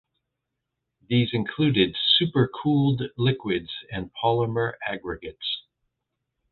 [1.07, 5.61] These included supercooled liquids and polymer aggregates.